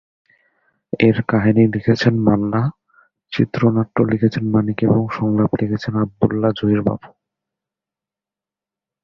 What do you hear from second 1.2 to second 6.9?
কাহিনী লিখেছেন মান্না, চিত্রনাট্য লিখেছেন মানিক এবং সংলাপ লিখেছেন আবদুল্লাহ জহির